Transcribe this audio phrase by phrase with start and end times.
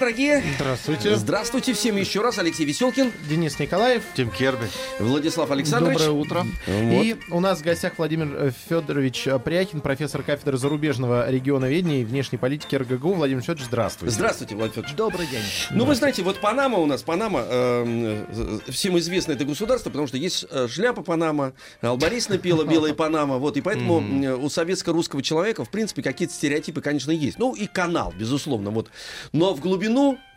[0.00, 1.14] Дорогие, Здравствуйте.
[1.16, 2.38] здравствуйте всем еще раз.
[2.38, 4.02] Алексей Веселкин, Денис Николаев.
[4.14, 4.64] Тим Керби.
[4.98, 5.98] Владислав Александрович.
[5.98, 6.46] Доброе утро.
[6.66, 7.04] Вот.
[7.04, 12.04] И у нас в гостях Владимир э, Федорович э, Пряхин, профессор кафедры зарубежного регионоведения и
[12.04, 13.12] внешней политики РГГУ.
[13.12, 14.14] Владимир Федорович, здравствуйте.
[14.14, 14.96] Здравствуйте, Владимир Федорович.
[14.96, 15.42] Добрый день.
[15.70, 18.24] Ну, вы знаете, вот Панама у нас, Панама, э,
[18.66, 23.36] э, всем известно это государство, потому что есть э, шляпа Панама, Албарис напела белая Панама,
[23.36, 27.38] вот, и поэтому э, у советско-русского человека, в принципе, какие-то стереотипы, конечно, есть.
[27.38, 28.90] Ну, и канал, безусловно, вот.
[29.32, 29.89] Но в глубину,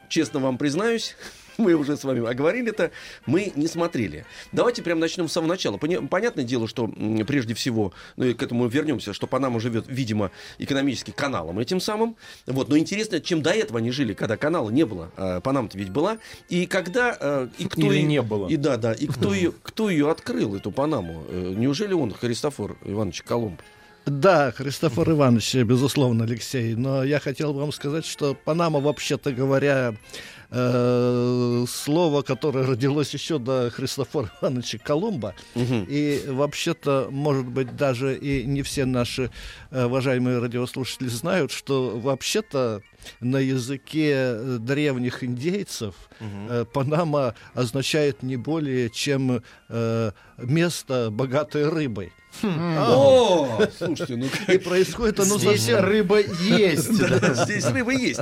[0.09, 1.15] честно вам признаюсь,
[1.57, 2.89] мы уже с вами оговорили это,
[3.27, 4.25] мы не смотрели.
[4.51, 5.77] Давайте прямо начнем с самого начала.
[5.77, 6.87] Поня- Понятное дело, что
[7.27, 12.15] прежде всего, ну и к этому вернемся, что Панама живет, видимо, экономически каналом этим самым.
[12.47, 12.69] Вот.
[12.69, 15.11] Но интересно, чем до этого они жили, когда канала не было.
[15.15, 16.17] А Панама-то ведь была.
[16.49, 17.15] И когда...
[17.19, 18.47] э, и кто Или и- не было.
[18.47, 18.93] И да, да.
[18.93, 21.23] И кто ее, кто ее открыл, эту Панаму?
[21.29, 23.61] Э, Неужели он, Христофор Иванович Колумб?
[24.05, 26.75] Да, Христофор Иванович, безусловно, Алексей.
[26.75, 29.95] Но я хотел вам сказать, что Панама, вообще-то говоря,
[30.49, 35.35] э, слово, которое родилось еще до Христофора Ивановича Колумба.
[35.55, 35.85] Мгм.
[35.87, 39.31] И вообще-то, может быть, даже и не все наши
[39.71, 42.81] э, уважаемые радиослушатели знают, что вообще-то
[43.21, 52.11] на языке э, древних индейцев э, Панама означает не более чем э, место, богатое рыбой.
[52.41, 56.91] О, слушайте, ну И происходит оно Здесь рыба есть.
[57.45, 58.21] здесь рыба есть.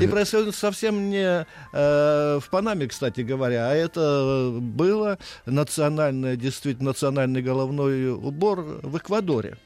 [0.00, 7.42] И происходит совсем не э, в Панаме, кстати говоря, а это было национальное, действительно, национальный
[7.42, 9.58] головной убор в Эквадоре.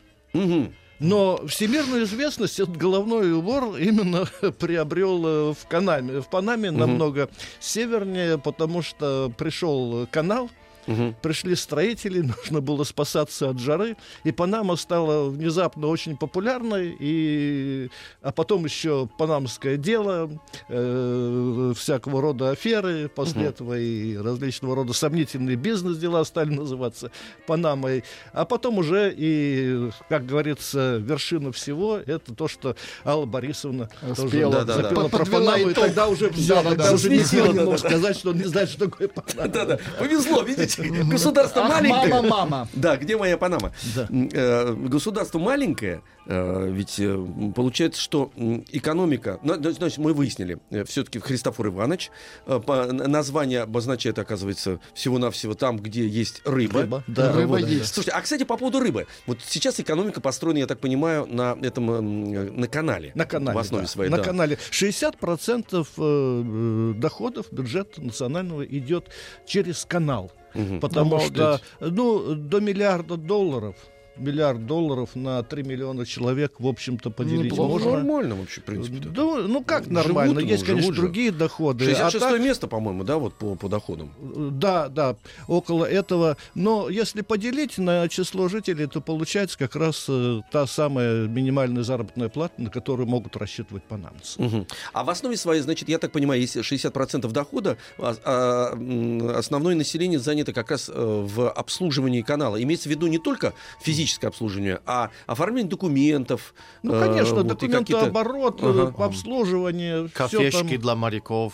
[1.00, 4.26] Но всемирную известность этот головной убор именно
[4.58, 10.50] приобрел э, в, Канаме, в Панаме намного севернее, потому что пришел канал,
[10.86, 11.14] Мгм.
[11.22, 17.90] пришли строители, нужно было спасаться от жары, и Панама стала внезапно очень популярной, и...
[18.22, 20.30] а потом еще панамское дело,
[20.68, 27.10] э, всякого рода аферы, после этого и различного рода сомнительные бизнес-дела стали называться
[27.46, 34.28] Панамой, а потом уже и, как говорится, вершина всего, это то, что Алла Борисовна тоже
[34.28, 34.52] Спела.
[34.52, 34.82] Да-да-да.
[34.82, 36.70] запела про Подвела Панаму, и тогда уже все, Да-да-да.
[36.70, 37.70] тогда уже не сила не да-да.
[37.70, 39.48] мог сказать, что он не знает, что такое Панама.
[39.52, 40.69] Да-да, повезло, видите,
[41.10, 42.22] государство Ах, маленькое.
[42.22, 42.68] мама, мама.
[42.72, 43.72] Да, где моя Панама?
[43.96, 51.68] Э, Государство маленькое, э, ведь э, получается, что экономика, ну, значит, мы выяснили, все-таки Христофор
[51.68, 52.10] Иванович,
[52.46, 56.80] название обозначает, оказывается, всего-навсего там, где есть рыба.
[56.80, 57.94] Рыба, да, Рыба есть.
[57.94, 59.06] Слушайте, а, кстати, по поводу рыбы.
[59.26, 63.12] Вот сейчас экономика построена, я так понимаю, на этом, на канале.
[63.14, 63.56] На канале.
[63.56, 64.58] В основе своей, На канале.
[64.70, 69.08] 60% э, э, доходов бюджета национального идет
[69.46, 70.30] через канал.
[70.54, 70.80] Мгм.
[70.80, 71.36] Потому Обалдеть.
[71.36, 73.76] что ну, до миллиарда долларов
[74.16, 77.70] миллиард долларов на 3 миллиона человек, в общем-то, поделить Неплохо.
[77.72, 77.90] можно.
[77.92, 79.08] Нормально вообще, в принципе.
[79.08, 80.34] Да, ну как Живут, нормально?
[80.34, 81.00] ну, Есть, конечно, живут же.
[81.02, 81.84] другие доходы.
[81.92, 84.12] а 66 так- место, по-моему, да, вот по, по доходам.
[84.58, 85.16] Да, да,
[85.48, 86.36] около этого.
[86.54, 92.28] Но если поделить на число жителей, то получается как раз э, та самая минимальная заработная
[92.28, 94.40] плата, на которую могут рассчитывать панамцы.
[94.40, 94.66] Мгм.
[94.92, 100.18] А в основе своей, значит, я так понимаю, есть 60% дохода, а, а, основное население
[100.18, 102.62] занято как раз э, в обслуживании канала.
[102.62, 103.54] Имеется в виду не только
[104.00, 106.54] физическое обслуживание, а оформление документов.
[106.82, 109.04] Ну, э, конечно, вот, и документы какие-то- оборот, Ага.
[109.04, 110.78] обслуживание, Кафешки там.
[110.78, 111.52] для моряков.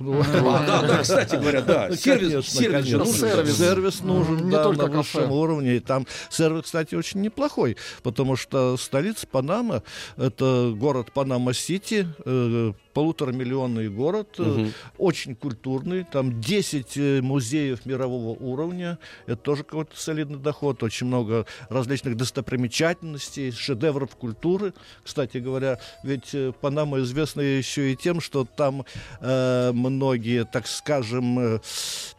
[0.00, 1.86] Ну, А, да, да, кстати говоря, да.
[1.90, 3.16] Ну, Сервис, сервис.
[3.16, 3.56] Сервис.
[3.56, 5.76] Сервис нужен, Не только на высшем уровне.
[5.76, 9.84] И там сервис, кстати, очень неплохой, потому что столица Панама—
[10.16, 14.72] это город Панама-Сити, э, полуторамиллионный город, Мгм.
[14.96, 16.04] очень культурный.
[16.10, 18.98] Там 10 э, музеев мирового уровня.
[19.26, 20.82] Это тоже какой-то солидный доход.
[20.82, 24.72] Очень много различных достопримечательностей, шедевров культуры.
[25.04, 28.86] Кстати говоря, ведь э, Панама известна еще и тем, что там
[29.20, 31.58] э, многие, так скажем, э,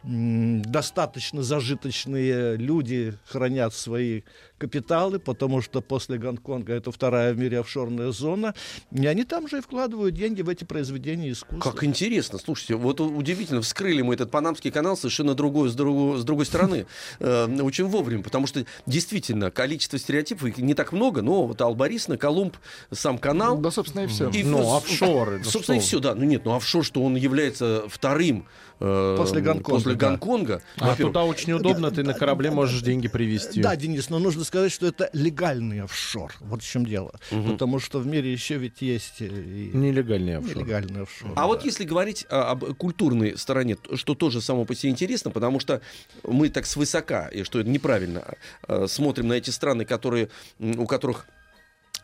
[0.04, 4.22] достаточно зажиточные люди хранят свои
[4.58, 8.54] капиталы, потому что после Гонконга это вторая в мире офшорная зона,
[8.92, 11.70] и они там же и вкладывают деньги в эти произведения искусства.
[11.70, 16.24] Как интересно, слушайте, вот удивительно, вскрыли мы этот панамский канал совершенно другой, с, другой, с
[16.24, 16.86] другой стороны,
[17.20, 22.16] Э, очень вовремя, потому что действительно количество стереотипов их не так много, но вот Албарисна,
[22.16, 22.56] Колумб,
[22.92, 24.28] сам канал, Да, собственно, и все.
[24.30, 26.14] И, Ну, офшоры, Собственно, и все, да.
[26.14, 28.46] Ну нет, ну офшор, что он является вторым
[28.80, 30.08] э, После Гонконга, После да.
[30.08, 30.62] Гонконга.
[30.78, 33.60] А туда очень удобно, ты на корабле можешь деньги привезти.
[33.60, 36.34] Да, Денис, но нужно сказать, что это легальный офшор.
[36.40, 37.12] Вот в чем дело.
[37.30, 40.56] Потому что в мире еще ведь есть э, и Нелегальный офшор.
[40.56, 41.32] нелегальный офшор.
[41.36, 41.64] А вот да.
[41.66, 45.80] если говорить а, об культурной стороне, что тоже само по себе интересно, потому что
[46.24, 48.34] мы так свысока, и что это неправильно,
[48.66, 50.28] а, смотрим на эти страны, которые,
[50.58, 51.26] у которых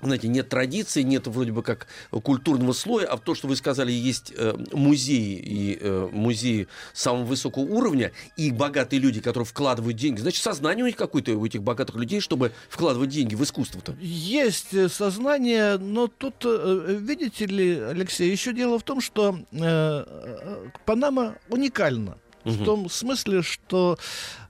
[0.07, 3.93] знаете, нет традиций, нет вроде бы как культурного слоя, а в то, что вы сказали,
[3.93, 10.21] есть э, музеи и э, музеи самого высокого уровня и богатые люди, которые вкладывают деньги.
[10.21, 13.95] Значит, сознание у них какое-то у этих богатых людей, чтобы вкладывать деньги в искусство-то.
[14.01, 21.37] Есть э, сознание, но тут, видите ли, Алексей, еще дело в том, что э, Панама
[21.49, 22.19] уникальна.
[22.45, 22.65] В Мгм.
[22.67, 23.97] том смысле, что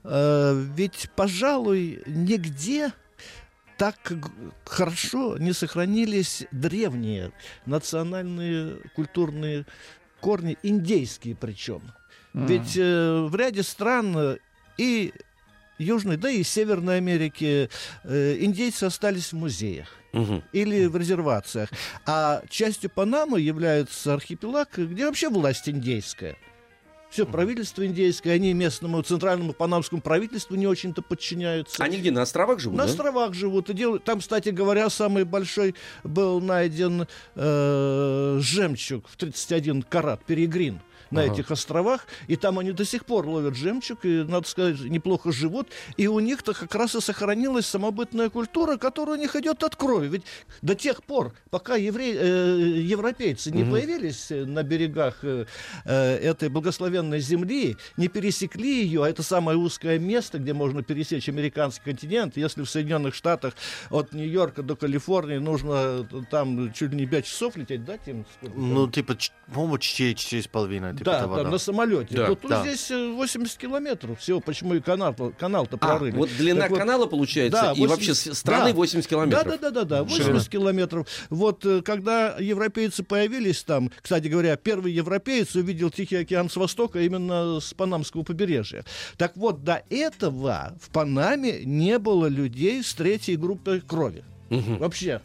[0.03, 2.91] э, ведь, пожалуй, нигде
[3.77, 3.95] так
[4.65, 7.31] хорошо не сохранились древние
[7.65, 9.65] национальные культурные
[10.21, 11.81] корни, индейские причем.
[12.33, 14.37] Ведь э, в ряде стран э,
[14.77, 15.13] и
[15.77, 17.69] Южной, да и Северной Америки
[18.03, 20.43] э, индейцы остались в музеях Мгм.
[20.53, 21.69] или в резервациях.
[22.05, 26.37] А частью Панамы является архипелаг, где вообще власть индейская.
[27.09, 31.83] Все, правительство индейское, они местному центральному панамскому правительству не очень-то подчиняются.
[31.83, 32.89] Они где, на островах живут, На да?
[32.89, 34.03] островах живут и делают.
[34.03, 40.81] Там, кстати говоря, самый большой был найден э, жемчуг в 31 карат, перегрин
[41.11, 41.33] на Ага.
[41.33, 45.67] этих островах, и там они до сих пор ловят жемчуг, и, надо сказать, неплохо живут,
[45.97, 50.07] и у них-то как раз и сохранилась самобытная культура, которая у них идет от крови.
[50.07, 50.23] Ведь
[50.61, 55.45] до тех пор, пока евре- э, европейцы не появились э, на берегах э,
[55.85, 61.29] э, этой благословенной земли, не пересекли ее, а это самое узкое место, где можно пересечь
[61.29, 63.53] американский континент, если в Соединенных Штатах
[63.89, 68.25] от Нью-Йорка до Калифорнии нужно э, там чуть ли не 5 часов лететь, да, Тим?
[68.37, 68.57] Сколько?
[68.59, 69.17] Ну, типа,
[69.53, 70.94] по-моему, 4, 4,5.
[70.99, 71.49] Типа да, того, да, да.
[71.51, 72.15] на самолете.
[72.15, 72.61] Да, тут да.
[72.63, 76.15] здесь э, 80 километров всего, почему и канал, канал-то А, прорыли.
[76.15, 78.75] вот длина Так вот, канала получается, да, и 80 вообще с- страны да.
[78.75, 79.43] 80 километров.
[79.43, 81.07] Да, да, да, да, да, 80 километров.
[81.29, 87.01] Вот э, когда европейцы появились там, кстати говоря, первый европеец увидел Тихий океан с востока
[87.01, 88.83] именно с Панамского побережья.
[89.17, 94.23] Так вот, до этого в Панаме не было людей с третьей группой крови.
[94.49, 94.77] Мгм.
[94.77, 95.21] Вообще.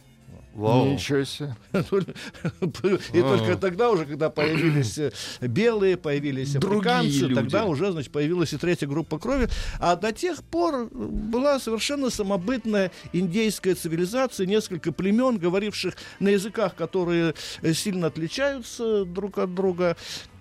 [0.53, 0.93] Вау.
[0.93, 1.55] Ничего себе.
[1.71, 5.11] И только тогда уже, когда появились э,
[5.41, 9.47] белые, появились африканцы, тогда уже, значит, появилась и третья группа крови.
[9.79, 17.33] А до тех пор была совершенно самобытная индейская цивилизация, несколько племен, говоривших на языках, которые
[17.61, 19.95] э, сильно отличаются друг от друга.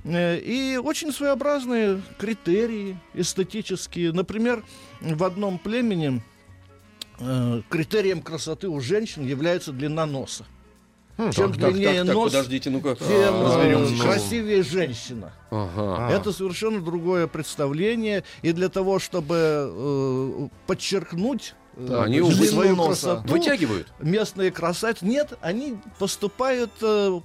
[0.04, 4.12] Э, И очень своеобразные критерии эстетические.
[4.12, 4.64] Например,
[5.00, 6.20] в одном племени
[7.20, 10.44] э, критерием красоты у женщин является длина носа.
[11.32, 12.94] Чем Так, длиннее так, так, нос, подождите, ну-ка.
[12.96, 14.02] тем э, разберемся.
[14.02, 15.32] красивее женщина.
[15.50, 16.06] Ага.
[16.08, 16.10] А.
[16.10, 18.24] Это совершенно другое представление.
[18.40, 23.92] И для того, чтобы э, подчеркнуть э, Они длину увы, свою красоту, Вытягивают?
[24.00, 25.04] местные красавицы.
[25.04, 27.20] Нет, они поступают э,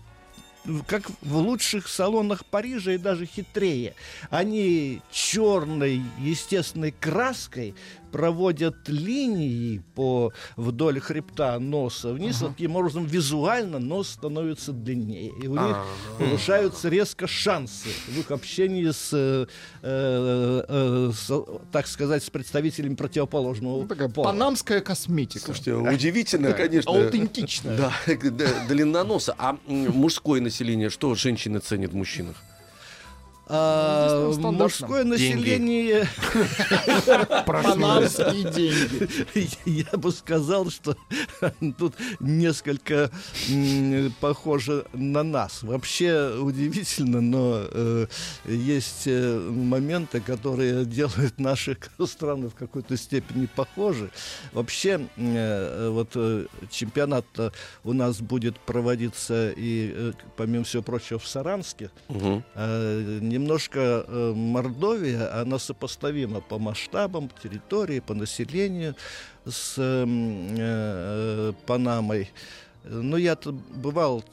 [0.87, 3.93] как в лучших салонах Парижа и даже хитрее.
[4.29, 7.75] Они черной естественной краской
[8.15, 12.39] проводят линии по вдоль хребта носа вниз.
[12.39, 15.33] Вот Таким образом, визуально нос становится длиннее.
[15.43, 15.75] И у них
[16.17, 19.47] повышаются резко шансы в их общении с, э,
[19.81, 24.27] э, э, с, так сказать, с представителями противоположного Ну, такая пола.
[24.27, 25.47] панамская косметика.
[25.47, 26.89] Слушайте, удивительно, конечно.
[26.93, 27.77] Аутентичная.
[27.77, 27.91] Да,
[28.69, 29.35] длина носа.
[29.37, 32.37] А мужское население, что женщины ценят в мужчинах?
[33.47, 36.07] А, ну, мужское население,
[37.45, 39.55] Панамские деньги.
[39.65, 40.97] я бы сказал, что
[41.77, 43.11] тут несколько
[44.19, 45.61] похоже на нас.
[45.61, 48.07] Вообще удивительно, но э,
[48.45, 54.09] есть э, моменты, которые делают наши страны в какой-то степени похожи.
[54.53, 56.13] Вообще, э, вот
[56.71, 57.25] чемпионат
[57.83, 61.91] у нас будет проводиться и, помимо всего прочего, в Саранске.
[62.09, 68.95] Э, немножко э, Мордовия, она сопоставима по масштабам, территории, по населению
[69.45, 72.31] с м, э, э, Панамой.
[72.83, 74.23] Но я-то бывал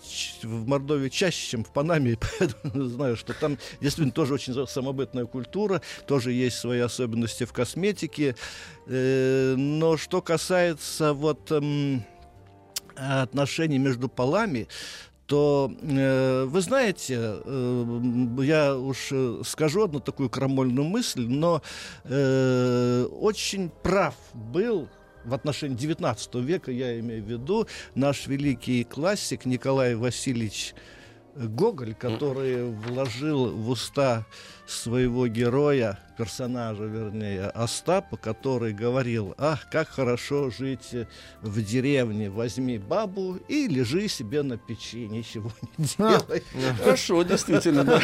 [0.42, 5.80] в Мордовии чаще, чем в Панаме, поэтому знаю, что там действительно тоже очень самобытная культура,
[6.06, 8.36] тоже есть свои особенности в косметике.
[8.86, 11.50] Э, Но что касается вот
[12.94, 14.68] отношений между полами,
[15.32, 17.98] то э, вы знаете, э,
[18.42, 21.62] я уж э, скажу одну такую крамольную мысль, но
[22.04, 24.90] э, очень прав был
[25.24, 30.74] в отношении 19 века, я имею в виду, наш великий классик Николай Васильевич
[31.34, 34.26] Гоголь, который вложил в уста
[34.72, 41.06] своего героя, персонажа, вернее, Остапа, который говорил, ах, как хорошо жить э,
[41.40, 46.42] в деревне, возьми бабу и лежи себе на печи, ничего не делай.
[46.78, 48.02] Хорошо, действительно, да.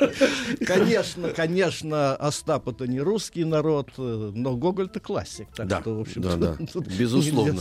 [0.66, 5.48] Конечно, конечно, Остап это не русский народ, э, но Гоголь-то классик.
[5.54, 6.56] Так Да, что, в общем да, да.
[6.98, 7.60] Безусловно.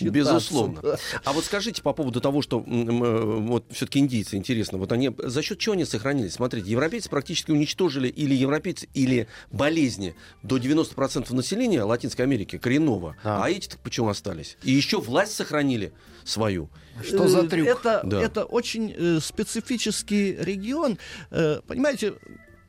[0.00, 0.80] Безусловно.
[1.24, 5.42] А вот скажите по поводу того, что м, вот все-таки индийцы, интересно, вот они за
[5.42, 6.34] счет чего они сохранились?
[6.34, 13.44] Смотрите, европейцы практически уничтожили или европейцы, или болезни до 90% населения Латинской Америки коренного, Да.
[13.44, 14.56] а эти почему остались?
[14.62, 15.92] И еще власть сохранили
[16.24, 16.68] свою.
[17.02, 17.68] Что за Э, трюк?
[17.68, 18.22] Это, Да.
[18.22, 20.98] это очень э, специфический регион.
[21.30, 22.14] Э, понимаете,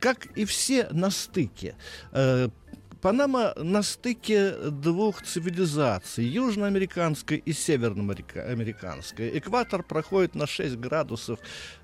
[0.00, 1.74] как и все на стыке.
[2.12, 2.48] Э,
[3.02, 9.38] Панама на стыке двух цивилизаций, южноамериканской и северноамериканской.
[9.38, 11.38] Экватор проходит на 6 градусов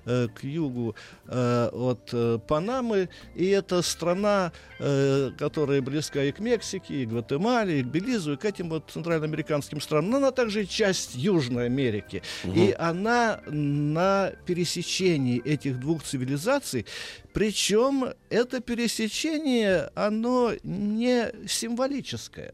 [0.05, 0.95] э, к югу
[1.27, 7.09] э, от э, Панамы, и это страна, э, которая близка и к Мексике, и к
[7.09, 11.65] Гватемале, и к Белизу, и к этим вот центральноамериканским странам, но она также часть Южной
[11.65, 12.21] Америки.
[12.43, 16.85] И она на пересечении этих двух цивилизаций,
[17.33, 22.53] причем это пересечение, оно не символическое.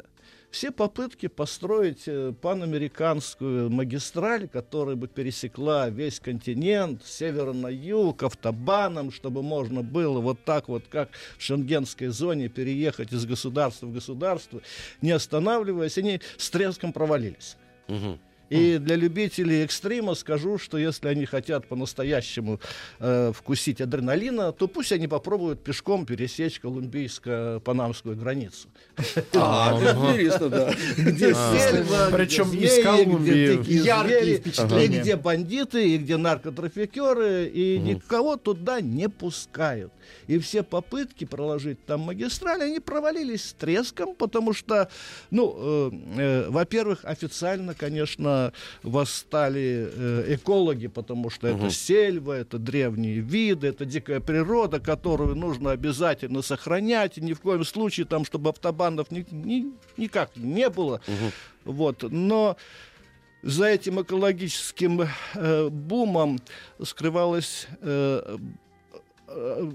[0.51, 8.23] Все попытки построить э, панамериканскую магистраль, которая бы пересекла весь континент, с севера на юг,
[8.23, 13.93] автобаном, чтобы можно было вот так вот, как в шенгенской зоне, переехать из государства в
[13.93, 14.61] государство,
[15.01, 17.55] не останавливаясь, они с треском провалились.
[17.87, 18.19] Мгм.
[18.49, 22.59] И для любителей экстрима скажу, что если они хотят по-настоящему
[22.99, 28.67] э, вкусить адреналина, то пусть они попробуют пешком пересечь колумбийско-панамскую границу.
[29.35, 30.73] А, это интересно, да.
[30.97, 33.71] Где сельва, Причем где из Колумбии.
[33.85, 35.01] Яркие впечатления.
[35.01, 39.91] где бандиты, и где наркотрафикеры, и никого туда не пускают.
[40.27, 44.89] И все попытки проложить там магистраль, они провалились с треском, потому что,
[45.29, 48.38] ну, э, э, во-первых, официально, конечно,
[48.83, 55.71] восстали э, экологи, потому что это сельва, это древние виды, это дикая природа, которую нужно
[55.71, 61.01] обязательно сохранять, и ни в коем случае там, чтобы автобанов ни- ни- никак не было.
[61.65, 62.55] Вот, но
[63.43, 66.39] за этим экологическим э, бумом
[66.83, 68.37] скрывалась э,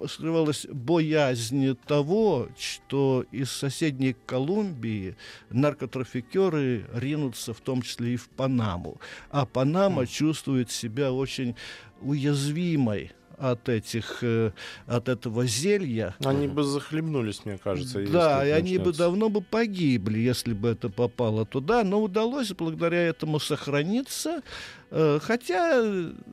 [0.09, 5.17] скрывалась боязнь того, что из соседней Колумбии
[5.51, 9.01] наркотрафикеры ринутся в том числе и в Панаму.
[9.31, 11.55] А Панама чувствует себя очень
[12.01, 14.53] уязвимой от этих, э,
[14.87, 16.15] от этого зелья.
[16.25, 18.05] Они бы захлебнулись, мне кажется.
[18.07, 23.03] Да, и они бы давно бы погибли, если бы это попало туда, но удалось благодаря
[23.03, 24.43] этому сохраниться.
[24.91, 25.83] Э, Хотя,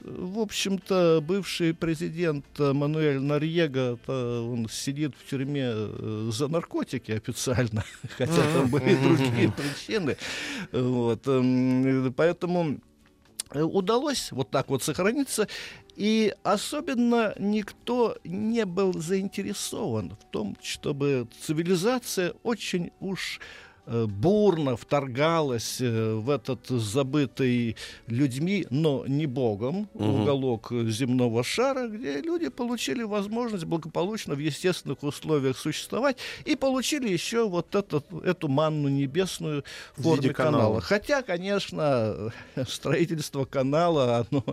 [0.03, 7.83] в общем-то, бывший президент Мануэль Нарьего, он сидит в тюрьме э, за наркотики официально,
[8.17, 10.17] хотя там были другие причины.
[10.71, 12.79] Вот, эм, Поэтому
[13.53, 15.47] удалось вот так вот сохраниться.
[15.95, 23.39] И особенно никто не был заинтересован в том, чтобы цивилизация очень уж
[24.07, 27.75] бурно вторгалась э, в этот забытый
[28.07, 30.21] людьми, но не богом, Мгм.
[30.21, 37.09] уголок э, земного шара, где люди получили возможность благополучно в естественных условиях существовать и получили
[37.09, 39.63] еще вот этот, эту манну небесную
[39.97, 40.53] в форме канала.
[40.53, 40.81] канала.
[40.81, 42.31] Хотя, конечно,
[42.67, 44.43] строительство канала оно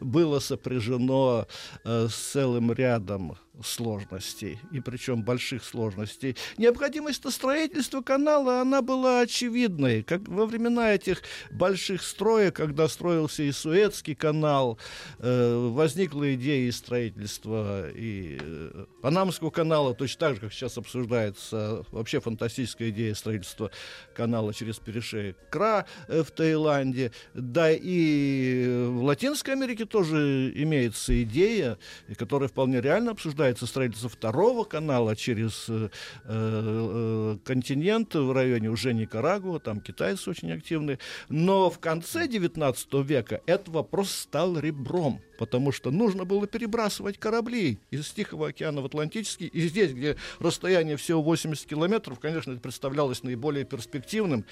[0.00, 1.46] было сопряжено
[1.84, 6.36] э, с целым рядом сложностей, и причем больших сложностей.
[6.58, 10.02] Необходимость строительства канала, она была очевидной.
[10.02, 14.78] Как во времена этих больших строек, когда строился и Суэцкий канал,
[15.18, 22.20] э, возникла идея строительства и э, Панамского канала, точно так же, как сейчас обсуждается вообще
[22.20, 23.70] фантастическая идея строительства
[24.14, 27.12] канала через перешеек Кра э, в Таиланде.
[27.34, 31.78] Да и в Латинской Америке тоже имеется идея,
[32.16, 35.88] которая вполне реально обсуждается обсуждается строительство второго канала через э,
[36.24, 40.98] э, континент в районе уже Никарагуа, там китайцы очень активны.
[41.28, 47.78] Но в конце 19 века этот вопрос стал ребром, потому что нужно было перебрасывать корабли
[47.90, 49.46] из Тихого океана в Атлантический.
[49.46, 54.44] И здесь, где расстояние всего 80 километров, конечно, это представлялось наиболее перспективным.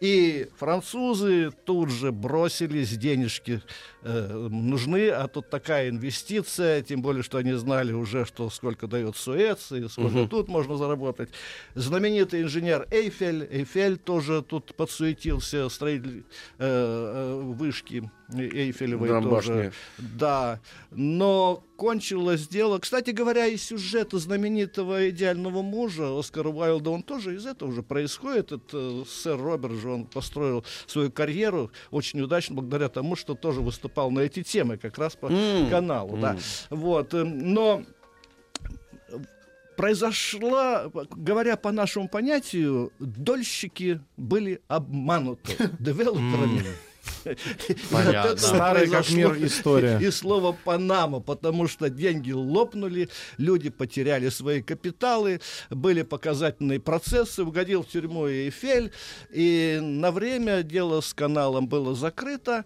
[0.00, 3.62] И французы тут же бросились, денежки
[4.02, 9.16] э, нужны, а тут такая инвестиция, тем более, что они знали уже, что сколько дает
[9.16, 11.28] Суэц, и сколько тут можно заработать.
[11.74, 16.24] Знаменитый инженер Эйфель, Эйфель тоже тут подсуетился, строитель
[16.58, 19.30] э, э, вышки Эйфелевой Да, тоже.
[19.30, 19.72] башни.
[20.18, 22.78] Да, но кончилось дело.
[22.78, 28.46] Кстати говоря, и сюжет знаменитого идеального мужа Оскара Уайлда, он тоже из этого уже происходит.
[28.52, 33.60] Этот э, сэр Роберт же, он построил свою карьеру очень удачно благодаря тому, что тоже
[33.60, 36.16] выступал на эти темы, как раз по М, каналу.
[36.18, 36.32] Да.
[36.32, 36.38] м.
[36.70, 37.82] Вот, э, но
[39.78, 46.64] произошла, говоря по нашему понятию, дольщики были обмануты девелоперами.
[47.68, 48.36] И Понятно.
[48.36, 49.98] Старая как мир история.
[50.00, 57.84] И слово «Панама», потому что деньги лопнули, люди потеряли свои капиталы, были показательные процессы, угодил
[57.84, 58.92] в тюрьму и Эйфель,
[59.30, 62.64] и на время дело с каналом было закрыто,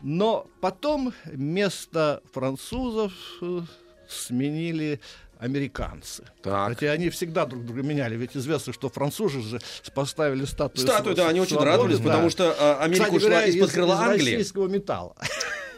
[0.00, 3.12] но потом место французов
[3.42, 3.60] э,
[4.08, 5.00] сменили
[5.38, 6.24] американцы.
[6.42, 6.68] Так.
[6.70, 8.16] Хотя они всегда друг друга меняли.
[8.16, 9.60] Ведь известно, что французы же
[9.94, 12.04] поставили статую Статую, св- да, они очень свободы, радовались, да.
[12.04, 14.32] потому что а, Америка Кстати ушла из-под из- крыла из Англии.
[14.36, 15.14] российского металла.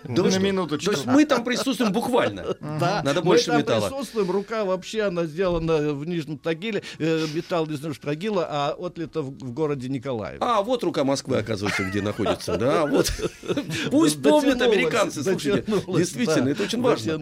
[0.05, 0.87] Да На минуточку.
[0.87, 2.57] То есть мы там присутствуем буквально.
[2.61, 3.89] Да, Надо мы больше там металла.
[3.89, 9.23] присутствуем, рука вообще, она сделана в Нижнем Тагиле, э, металл из Нижнего Тагила, а отлита
[9.23, 10.39] в, в городе Николаеве.
[10.41, 12.57] А, вот рука Москвы, оказывается, где находится.
[12.57, 13.13] Да, вот.
[13.91, 15.65] Пусть помнят американцы, слушайте.
[15.87, 17.19] Действительно, это очень важно.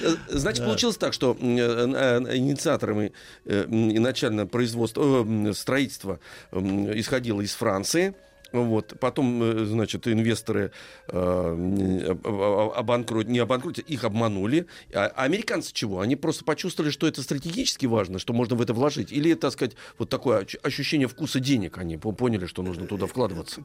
[0.00, 3.12] Э, Значит, получилось так, что э, э, инициаторами
[3.44, 6.20] м, изначально производства, строительства
[6.52, 8.14] исходило из Франции.
[8.52, 8.94] Вот.
[9.00, 10.72] Потом, э, значит, инвесторы
[11.08, 14.66] э, м, об- об- обанкрот, не обанкротили, их обманули.
[14.94, 16.00] А американцы чего?
[16.00, 19.12] Они просто почувствовали, что это стратегически важно, что можно в это вложить.
[19.12, 21.78] Или, так сказать, вот такое ощущение вкуса денег.
[21.78, 23.64] Они по- поняли, что нужно туда вкладываться.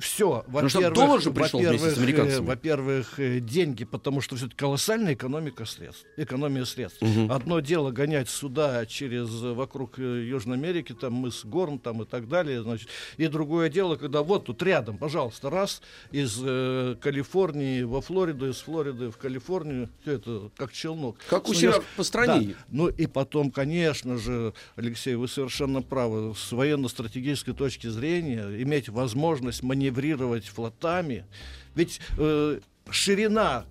[0.00, 2.44] Все, Потому что доллар же пришел вместе с во-первых, американцами.
[2.44, 7.00] э, Во-первых, э, деньги, потому что все-таки колоссальная экономика средств, экономия средств.
[7.02, 7.30] Мгм.
[7.30, 12.04] Одно дело гонять сюда через э, вокруг э, Южной Америки, там мыс Горн, там и
[12.04, 17.82] так далее, значит, и другое дело, когда вот тут рядом, пожалуйста, раз из э, Калифорнии
[17.82, 21.16] во Флориду, из Флориды в Калифорнию, все это как челнок.
[21.28, 22.48] Как у Суешь- себя по стране.
[22.48, 22.54] Да.
[22.70, 29.62] Ну и потом, конечно же, Алексей, вы совершенно правы, с военно-стратегической точки зрения иметь возможность
[29.62, 31.26] маневрировать флотами,
[31.74, 32.60] ведь э,
[32.90, 33.64] ширина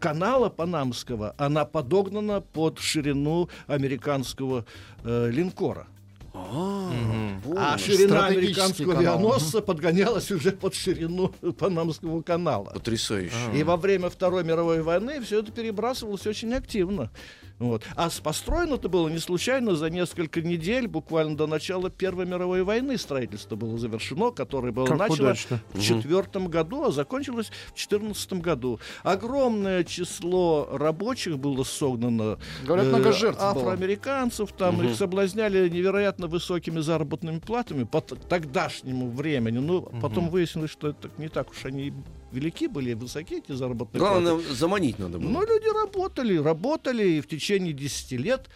[0.00, 4.66] канала Панамского, она подогнана под ширину американского
[5.04, 5.86] э, линкора.
[6.34, 12.70] А ширина Стратегический американского авианосца подгонялась уже под ширину Панамского канала.
[12.72, 13.34] Потрясающе.
[13.54, 17.10] И во время Второй мировой войны все это перебрасывалось очень активно.
[17.58, 17.82] Вот.
[17.96, 22.98] А построено это было не случайно, за несколько недель, буквально до начала Первой мировой войны
[22.98, 25.60] строительство было завершено, которое было Как начато удачно.
[25.72, 28.80] в четвертом году, а закончилось в четырнадцатом году.
[29.02, 32.38] Огромное число рабочих было согнано.
[32.64, 33.50] Говорят, э, много жертв было.
[33.50, 39.58] Афроамериканцев, там их соблазняли невероятно высокими заработными платами по тогдашнему времени.
[39.58, 41.92] Ну, потом выяснилось, что это не так уж они и
[42.32, 44.22] велики были, высоки эти заработные платы.
[44.22, 45.28] Главное, заманить надо было.
[45.28, 48.48] Но люди работали, работали, и в течение 10 лет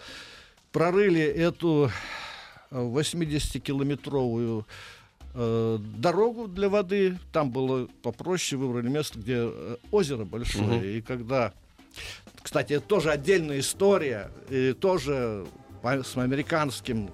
[0.73, 1.91] прорыли эту
[2.71, 4.65] э, 80-километровую
[5.35, 7.19] э, дорогу для воды.
[7.33, 10.99] Там было попроще, выбрали место, где э, озеро большое.
[10.99, 11.53] И когда...
[12.43, 15.47] Кстати, это тоже отдельная история, и тоже
[15.83, 17.11] с американским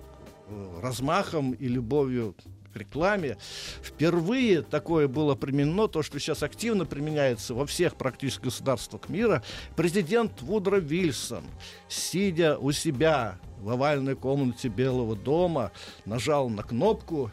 [0.48, 2.34] э, размахом и любовью
[2.72, 3.38] к рекламе.
[3.82, 9.42] Впервые такое было применено, то, что сейчас активно применяется во всех практически государствах мира.
[9.76, 11.44] Президент Вудро Вильсон,
[11.88, 15.72] сидя у себя в овальной комнате Белого дома,
[16.04, 17.30] нажал на кнопку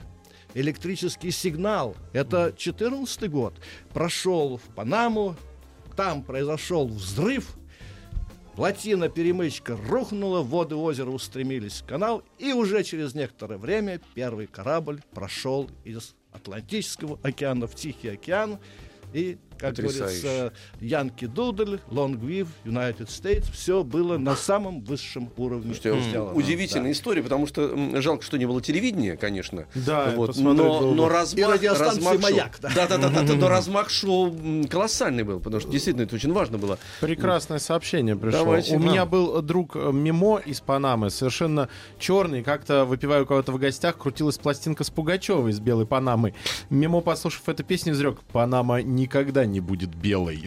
[0.54, 1.96] электрический сигнал.
[2.14, 3.54] Это 14 год.
[3.94, 5.36] Прошел в Панаму,
[5.96, 7.56] там произошел взрыв,
[8.60, 15.72] Плотина-перемычка рухнула, воды озера устремились в канал, и уже через некоторое время первый корабль прошел
[15.86, 18.60] из Атлантического океана в Тихий океан,
[19.14, 20.22] и как Потрясающе.
[20.22, 26.34] говорится, Янки Дудль, Long Live, United States, все было на самом высшем уровне Слушайте, сделано.
[26.34, 29.66] Удивительная история, потому что жалко, что не было телевидения, конечно.
[29.76, 30.38] Да, вот.
[30.38, 32.70] но, но И размах, радиостанции размах «Маяк», да.
[32.76, 34.34] Да, да, да, да, да, но размах шоу
[34.70, 36.80] колоссальный был, потому что действительно это очень важно было.
[37.02, 38.40] Прекрасное сообщение пришло.
[38.40, 38.76] Давайте.
[38.76, 39.06] У меня А.
[39.06, 42.44] был друг э, Мимо из Панамы, совершенно черный.
[42.44, 46.34] Как-то, выпивая у кого-то в гостях, крутилась пластинка с Пугачевой из белой Панамы.
[46.70, 50.46] Мимо, послушав эту песню, изрек, Панама никогда не будет белой.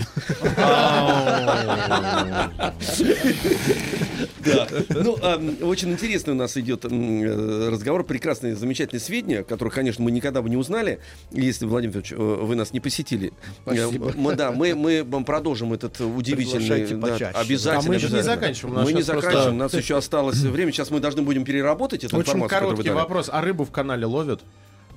[4.44, 4.66] Да.
[4.88, 10.10] Ну, а, очень интересный у нас идет э, разговор, прекрасные, замечательные сведения, которых, конечно, мы
[10.10, 13.32] никогда бы не узнали, если, Владимир Федорович, э, вы нас не посетили.
[13.62, 14.10] Спасибо.
[14.10, 16.86] Э, Мы, да, мы, мы вам продолжим этот удивительный...
[16.96, 17.84] Да, обязательно.
[17.84, 20.72] А мы же не заканчиваем, у нас Мы не заканчиваем, у нас еще осталось время.
[20.72, 23.30] Сейчас мы должны будем переработать эту Очень информацию, вы короткий вопрос.
[23.32, 24.42] А рыбу в канале ловят?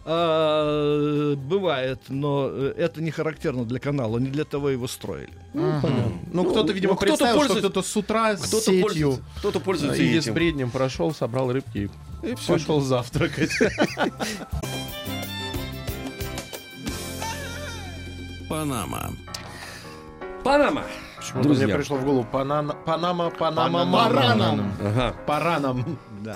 [0.07, 5.33] А, бывает, но э, это не характерно для канала, не для того его строили.
[5.53, 9.23] Ну, кто-то, видимо, ну, кто-то представил, что пользуется- кто-то с утра с Кто-то сетью пользуется,
[9.39, 10.33] кто-то пользуется или с этим.
[10.35, 11.89] бреднем прошел, собрал рыбки
[12.23, 12.53] и, И всё.
[12.53, 13.51] пошел завтракать.
[18.49, 19.11] Панама.
[20.43, 20.83] Панама.
[21.17, 23.85] Почему-то мне пришло в голову Панана- Панама, Панама, Панама.
[23.85, 24.73] Мараном.
[24.83, 25.15] Ага.
[25.25, 25.97] Параном.
[26.25, 26.35] Да.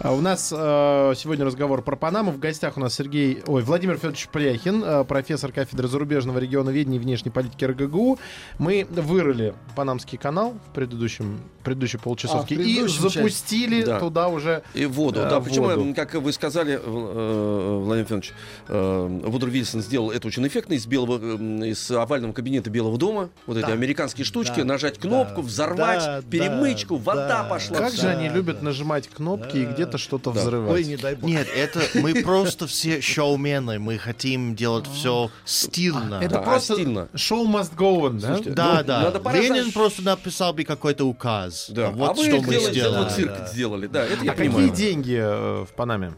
[0.00, 2.30] А у нас э, сегодня разговор про Панаму.
[2.32, 6.96] В гостях у нас Сергей, ой, Владимир Федорович Пляхин, э, профессор кафедры зарубежного региона ведения
[6.96, 8.18] и внешней политики РГГУ.
[8.58, 14.00] Мы вырыли Панамский канал в предыдущем, предыдущей полчасовке А, и запустили Да.
[14.00, 15.20] туда уже И воду.
[15.20, 15.80] Э, да, причем, воду.
[15.82, 18.32] м, как вы сказали, э, Владимир Федорович,
[18.68, 23.28] э, Вудро Вильсон сделал это очень эффектно из белого, м, из овального кабинета Белого дома.
[23.46, 23.72] Вот эти Да.
[23.72, 24.64] американские штучки, Да.
[24.64, 25.46] нажать кнопку, Да.
[25.48, 27.44] взорвать, Да, перемычку, да, вода да.
[27.44, 27.76] пошла.
[27.78, 28.64] Как же они Да, любят да.
[28.86, 30.72] Нажимать кнопки и где-то что-то взрывать.
[30.72, 31.28] Ой, не дай бог.
[31.28, 36.20] Нет, это мы просто все шоумены, мы хотим делать все стильно.
[36.22, 37.08] Это а просто стильно.
[37.14, 38.82] шоу must go on, да?
[38.82, 39.32] Да, Ну, да.
[39.32, 41.66] Ленин просто написал бы какой-то указ.
[41.70, 41.90] Да.
[41.90, 43.86] Вот а что мы сделали, цирк сделали.
[43.86, 46.14] Да, это я А какие деньги э, в Панаме?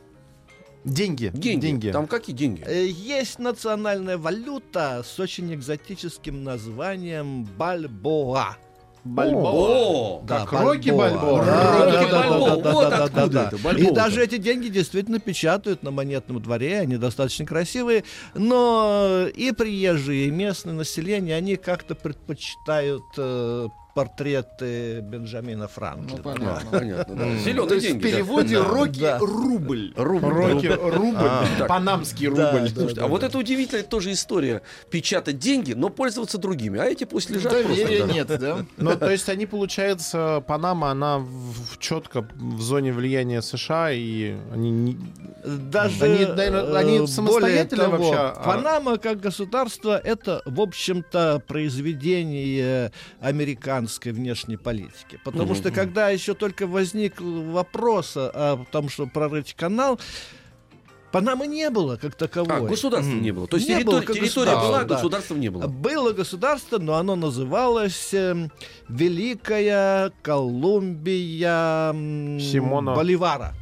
[0.85, 1.31] Деньги.
[1.35, 1.90] Деньги.
[1.90, 2.62] Там какие деньги?
[2.64, 8.57] Э, Есть национальная валюта с очень экзотическим названием Бальбоа.
[9.16, 11.44] О, Да, Как Рокки Бальбоа.
[11.44, 13.46] Да, Рокки да, да, Бальбоа, да, да, вот да, да, откуда да.
[13.48, 13.94] это, И Бальбоа-то.
[13.94, 20.30] даже эти деньги действительно печатают на монетном дворе, они достаточно красивые, но и приезжие, и
[20.30, 23.68] местное население, они как-то предпочитают э,
[23.98, 26.22] портреты Бенджамина Ну, Франклина.
[26.22, 26.70] понятно.
[26.78, 27.14] понятно.
[27.16, 27.37] да.
[27.38, 27.98] Зеленые в да.
[28.00, 28.64] переводе Да.
[28.64, 29.18] Рокки Да.
[29.18, 29.92] рубль.
[29.96, 30.28] Рубль.
[30.28, 31.16] Рокки, рубль.
[31.18, 31.66] А.
[31.66, 32.68] Панамский Да, рубль.
[32.68, 34.62] да, Слушайте, а вот это удивительная тоже история.
[34.88, 36.78] Печатать деньги, но пользоваться другими.
[36.78, 38.06] А эти пусть лежат Доверия просто.
[38.06, 38.12] да.
[38.12, 38.66] нет, да?
[38.76, 44.70] Ну, то есть они, получается, Панама, она в, четко в зоне влияния США, и они
[44.70, 44.98] не-
[45.44, 50.61] Даже Они, наверное, они э, самостоятельны более того, вообще, а- Панама как государство это, в
[50.61, 52.92] общем-то, произведение
[53.88, 55.18] американской внешней политики.
[55.24, 59.98] Потому что когда еще только возник вопрос о том, что прорыть канал,
[61.11, 62.55] Панамы не было как таковой.
[62.55, 63.46] А, государства не было.
[63.46, 64.94] То есть Не территори- было территория была, государства, а да.
[64.96, 65.66] государства не было.
[65.66, 68.53] Было государство, но оно называлось эм,
[68.90, 71.92] Великая Колумбия
[72.38, 73.55] Симона- Боливара.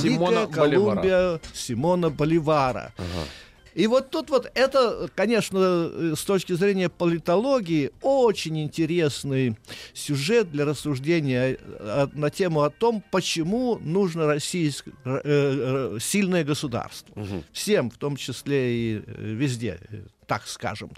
[0.00, 2.94] Симона Великая Колумбия Симона Боливара.
[2.96, 3.26] Ага.
[3.74, 9.56] И вот тут вот это, конечно, э, с точки зрения политологии очень интересный
[9.94, 17.18] сюжет для рассуждения э, на тему о том, почему нужно российское э, э, сильное государство.
[17.18, 17.44] Мгм.
[17.52, 19.80] Всем, в том числе и везде,
[20.26, 20.90] так скажем.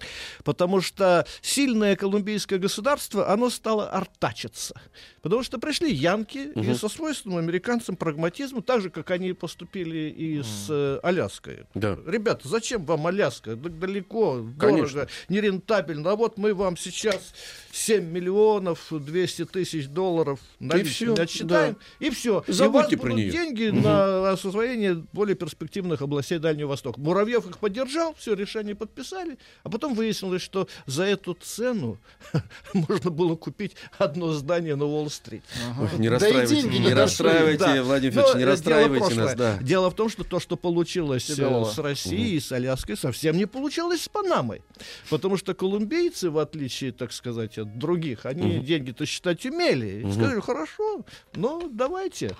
[0.43, 4.79] Потому что сильное колумбийское государство, оно стало артачиться.
[5.25, 6.75] Потому что пришли янки и Мгм.
[6.75, 11.63] со свойственным американцам прагматизму, так же, как они поступили и с э, Аляской.
[11.73, 11.97] Да.
[12.05, 13.55] Ребята, зачем вам Аляска?
[13.55, 14.99] Так далеко, Конечно.
[14.99, 16.11] дорого, нерентабельно.
[16.11, 17.33] А вот мы вам сейчас
[17.71, 22.29] 7 миллионов 200 тысяч долларов наличными отсчитаем, и все.
[22.29, 23.31] и у вас Забудьте про будут неё.
[23.31, 23.81] деньги Мгм.
[23.81, 26.99] на освоение более перспективных областей Дальнего Востока.
[26.99, 31.97] Муравьев их поддержал, все, решение подписали, а потом выяснилось, что за эту цену
[32.75, 34.85] можно было купить одно здание на
[35.15, 35.43] Уолл-стрит.
[35.79, 37.83] Ой, не Да расстраивайте, деньги не не расстраивайте, Да.
[37.83, 39.57] Владимир Но, Федорович, не э, дело расстраивайте нас, да.
[39.61, 43.37] Дело в том, что то, что получилось э, Тебе с Россией и с Аляской, совсем
[43.37, 44.61] не получилось с Панамой.
[45.09, 50.05] Потому что колумбийцы, в отличие, так сказать, от других, они деньги-то считать умели.
[50.05, 52.35] И сказали, хорошо, ну давайте.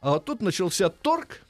[0.00, 1.42] А тут начался торг,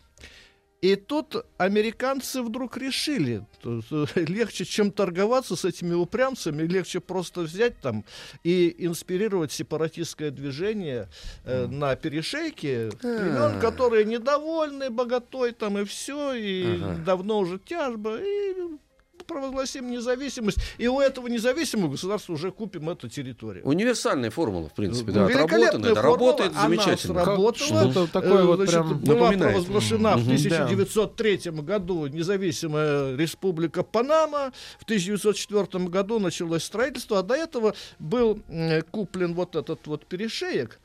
[0.83, 3.47] и тут американцы вдруг решили,
[4.17, 8.05] легче, чем торговаться с этими упрямцами, легче просто взять там
[8.43, 11.09] и инспирировать сепаратистское движение
[11.45, 16.97] э, на перешейке, племен, которые недовольны богатой там и все, и Ага.
[17.07, 18.55] давно уже тяжба, и
[19.23, 23.65] просто провозгласим независимость, и у этого независимого государства уже купим эту территорию.
[23.67, 27.25] Универсальная формула, в принципе, да, это формула, работает она замечательно.
[27.25, 28.09] сработала.
[28.09, 29.53] Такое Э, вот значит, прям была напоминает.
[29.55, 30.27] провозглашена в Мгм.
[30.27, 34.53] 1903 году независимая республика Панама.
[34.79, 38.41] В 1904 году началось строительство, а до этого был
[38.91, 40.81] куплен вот этот вот перешеек.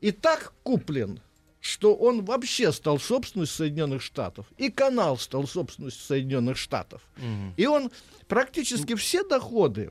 [0.00, 1.20] И так куплен,
[1.62, 4.46] что он вообще стал собственностью Соединенных Штатов.
[4.58, 7.00] И канал стал собственностью Соединенных Штатов.
[7.56, 7.90] И он
[8.28, 9.90] практически все доходы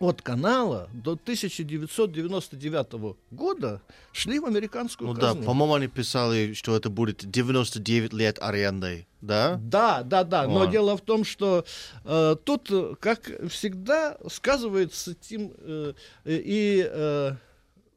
[0.00, 5.42] от канала до 1999 года шли в американскую Ну да, казну.
[5.42, 9.58] по-моему, они писали, что это будет 99 лет аренды, да?
[9.60, 10.46] Да, да, да.
[10.46, 10.66] Но А.
[10.68, 11.64] дело в том, что
[12.04, 17.32] э, тут, э, как всегда, сказывается тем, э, и э,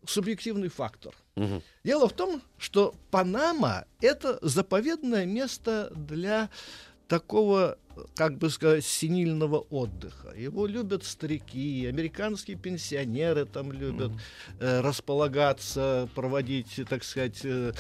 [0.06, 1.14] субъективный фактор.
[1.36, 1.62] Мгм.
[1.84, 6.50] Дело в том, что Панама это заповедное место для
[7.12, 7.78] такого,
[8.16, 10.34] как бы сказать, синильного отдыха.
[10.34, 14.14] Его любят старики, американские пенсионеры там любят
[14.62, 17.74] э, располагаться, проводить, так сказать, э,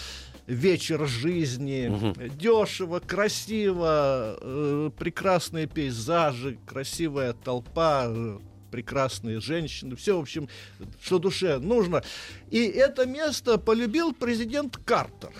[0.47, 2.13] вечер жизни.
[2.36, 8.39] Дешево, красиво, э, прекрасные пейзажи, красивая толпа, э,
[8.71, 10.49] прекрасные женщины, все, в общем,
[11.01, 12.03] что душе нужно.
[12.49, 15.34] И это место полюбил президент Картер.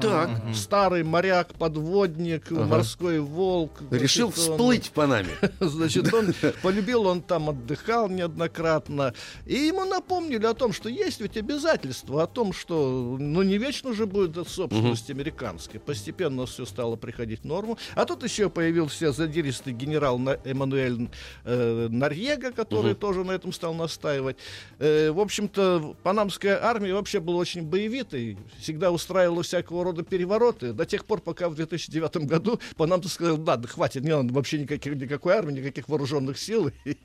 [0.00, 3.82] Так, Старый моряк, подводник, морской волк.
[3.90, 5.28] решил Значит, он- всплыть в Панаме.
[5.60, 9.14] Значит, он полюбил, он там отдыхал неоднократно.
[9.46, 13.92] И ему напомнили о том, что есть ведь обязательства, о том, что ну не вечно
[13.92, 15.80] же будет собственность американская.
[15.80, 17.78] Постепенно все стало приходить в норму.
[17.94, 21.08] А тут еще появился задиристый генерал Эммануэль
[21.44, 24.36] э, Нарьега, который тоже на этом стал настаивать.
[24.78, 29.44] Э, в общем-то, панамская армия вообще была очень боевитой, всегда устраивала
[29.74, 34.02] всякого рода перевороты, до тех пор, пока в 2009 году Панамто сказал, да, да хватит,
[34.04, 36.70] не надо вообще никаких, никакой армии, никаких вооруженных сил.
[36.84, 36.96] И-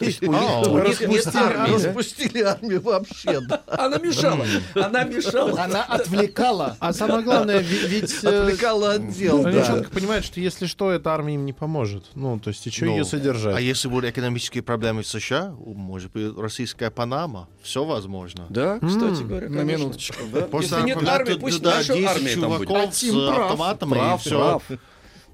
[0.00, 1.88] у них- и у них нет распустили- армии, да?
[1.88, 3.40] Распустили армию вообще.
[3.66, 4.44] Она мешала.
[4.74, 5.62] Она мешала.
[5.62, 6.76] Она отвлекала.
[6.80, 8.12] А самое главное, ведь...
[8.24, 9.66] э, Отвлекала отдел, Они да.
[9.66, 12.04] четко понимают, что если что, эта армия им не поможет.
[12.14, 13.62] Ну, то есть еще Ну, ее А содержать.
[13.62, 18.46] если будут экономические проблемы в США, может быть, российская Панама, все возможно.
[18.50, 20.16] Да, кстати говоря, На минуточку.
[20.60, 22.68] Если нет армии, пусть 10 наша армия там будет.
[22.68, 23.52] чуваков с Тим прав.
[23.82, 24.60] и Прав, все.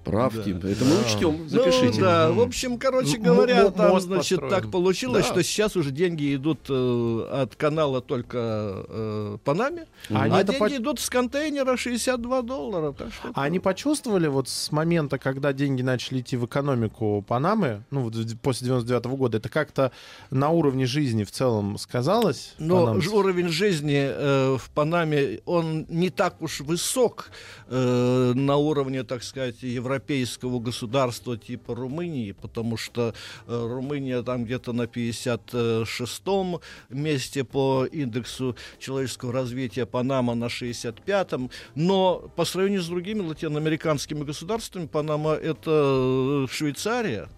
[0.05, 0.33] Прав.
[0.33, 0.59] Прав, Тим.
[0.59, 1.49] Это мы учтем.
[1.49, 2.01] Запишите.
[2.01, 4.51] Ну, да, в общем, короче говоря, м- там, значит, построен.
[4.63, 5.33] так получилось, Да.
[5.33, 10.59] что сейчас уже деньги идут э, от канала только э, Панаме, А а, это деньги
[10.59, 12.93] по- идут с контейнера 62 доллара.
[12.93, 17.83] Так что А они почувствовали вот с момента, когда деньги начали идти в экономику Панамы,
[17.91, 19.93] ну, вот после 99 года, это как-то
[20.31, 22.55] на уровне жизни в целом сказалось?
[22.59, 27.31] Но уровень жизни э, в Панаме, он не так уж высок
[27.69, 29.57] э, на уровне, так сказать,
[29.93, 33.15] европейского государства типа Румынии, потому что
[33.47, 42.31] э, Румыния там где-то на 56-м месте по индексу человеческого развития, Панама на 65-м, но
[42.37, 47.29] по сравнению с другими латиноамериканскими государствами, Панама это э, Швейцария,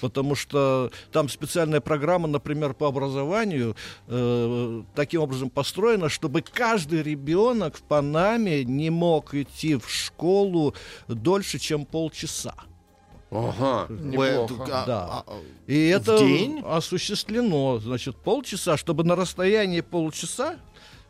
[0.00, 3.74] потому что там специальная программа, например, по образованию
[4.08, 10.74] э, таким образом построена, чтобы каждый ребенок в Панаме не мог идти в школу
[11.08, 12.54] дольше, чем полчаса.
[13.30, 13.86] Ага.
[13.88, 14.64] Неплохо.
[14.64, 15.06] А- Да.
[15.10, 16.60] а- а- И это день?
[16.66, 20.56] осуществлено, значит, полчаса, чтобы на расстоянии полчаса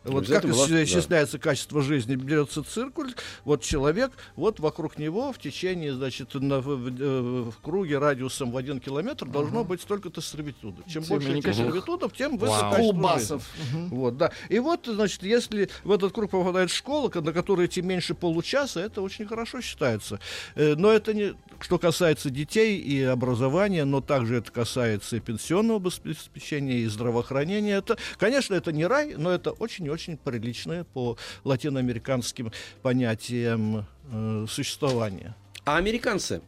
[0.03, 3.13] вот как была- исчисляется качество жизни, берется циркуль,
[3.45, 8.51] вот человек, вот вокруг него в течение, значит, на- в, в- э, в круге радиусом
[8.51, 10.85] в один километр должно быть столько-то сервитудов.
[10.87, 13.49] Чем больше этих сервитудов, тем выше качество Колбасов.
[13.71, 13.87] жизни.
[13.89, 14.31] Вот, да.
[14.49, 18.79] И вот, значит, если в этот круг попадает школа, ко- на которой идти меньше получаса,
[18.81, 20.19] это очень хорошо считается.
[20.55, 25.79] Э, Но это не что касается детей и образования, но также это касается и пенсионного
[25.79, 27.77] обеспечения, и здравоохранения.
[27.77, 32.51] Это, конечно, это не рай, но это очень очень приличное по латиноамериканским
[32.81, 35.35] понятиям э, существования.
[35.65, 36.41] А американцы,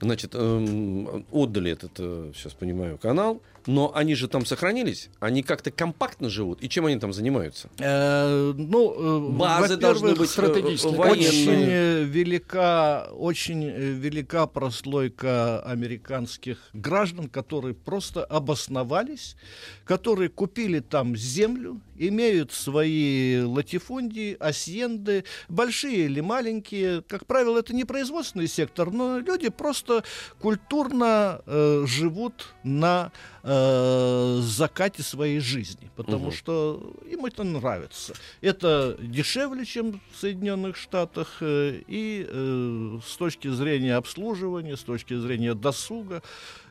[0.00, 1.92] значит, эм, отдали этот,
[2.34, 6.98] сейчас понимаю, канал, но они же там сохранились, они как-то компактно живут, и чем они
[6.98, 7.68] там занимаются?
[7.78, 10.92] Э, ну, э, Базы должны быть э, стратегические.
[10.98, 11.68] Очень военные.
[11.70, 19.36] э, велика, очень э, велика прослойка американских граждан, которые просто обосновались,
[19.84, 27.02] которые купили там землю, имеют свои латифундии, асьенды, большие или маленькие.
[27.02, 30.02] Как правило, это не производственный сектор, но люди просто
[30.40, 38.14] культурно э, живут на э, закате своей жизни, потому что им это нравится.
[38.40, 45.14] Это дешевле, чем в Соединенных Штатах, э, и э, с точки зрения обслуживания, с точки
[45.14, 46.22] зрения досуга,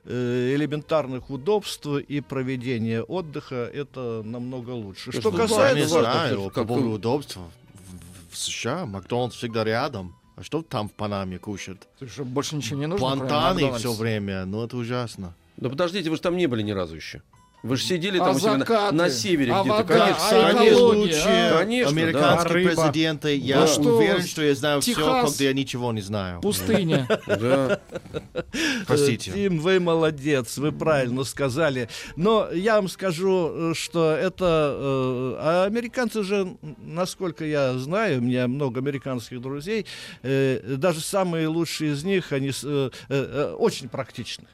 [0.09, 5.11] элементарных удобств и проведения отдыха это намного лучше.
[5.11, 6.51] Что Я не касается знаю.
[8.31, 10.15] В, США Макдональдс всегда рядом.
[10.35, 11.87] А что там в Панаме кушают?
[11.97, 13.05] Слушай, больше ничего не нужно.
[13.05, 14.45] Плантаны все время.
[14.45, 15.35] Ну, это ужасно.
[15.57, 17.21] Да подождите, вы же там не были ни разу еще.
[17.61, 18.95] Вы же сидели А там у себя на- закаты?
[18.95, 19.77] на севере А где-то.
[19.77, 19.93] вода?
[19.93, 20.87] Конечно, А конечно.
[20.87, 21.57] а?
[21.59, 22.83] Конечно, Американские да.
[22.83, 25.31] Президенты, я Да что уверен, что я знаю все, Техас?
[25.31, 26.39] когда я ничего не знаю.
[26.41, 27.05] Пустыня.
[27.27, 27.79] Да.
[28.87, 29.31] Простите.
[29.31, 31.89] Э, Тим, вы молодец, вы правильно сказали.
[32.15, 34.75] Но я вам скажу, э, что это...
[34.79, 39.85] э, а американцы же, насколько я знаю, у меня много американских друзей,
[40.23, 42.51] даже самые лучшие из них, они
[43.57, 44.45] очень практичны.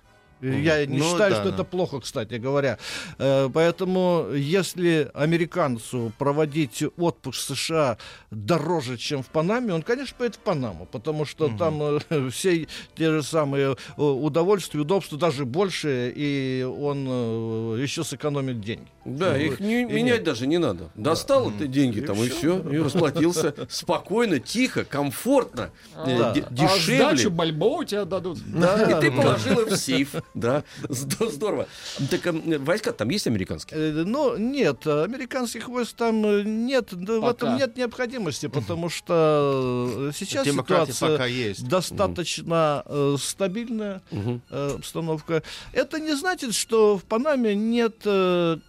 [0.41, 1.55] Э, Я не Ну, считаю, да, что да.
[1.55, 2.77] это плохо, кстати говоря.
[3.17, 7.97] Э, Поэтому, если американцу проводить отпуск в США
[8.31, 13.11] дороже, чем в Панаме, он, конечно, поедет в Панаму, потому что там э, все те
[13.11, 17.05] же самые удовольствия, удобства, даже больше, и он
[17.79, 18.87] еще сэкономит деньги.
[19.05, 20.89] Да, их не- менять даже не надо.
[20.95, 25.69] Достал ты деньги там и все, и расплатился спокойно, тихо, комфортно,
[26.05, 26.33] э, Да.
[26.33, 27.29] де- А сдачу дешевле.
[27.29, 28.39] бальбоу тебе дадут.
[28.39, 30.15] И ты положил их в сейф.
[30.35, 31.67] Да, Здо- здорово.
[32.11, 33.79] Так э, войска там есть американские?
[33.79, 40.11] Э, Ну, нет, американских войск там э, нет, в этом нет необходимости, потому что э,
[40.13, 41.67] сейчас Демократия ситуация пока есть.
[41.67, 42.83] достаточно
[43.17, 44.01] стабильная
[44.51, 45.41] обстановка.
[45.71, 47.95] Это не значит, что в Панаме нет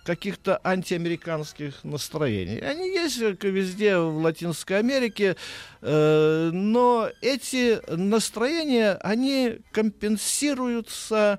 [0.04, 2.58] каких-то антиамериканских настроений.
[2.60, 5.36] Они есть как и везде в Латинской Америке,
[5.88, 11.38] но эти настроения, они компенсируются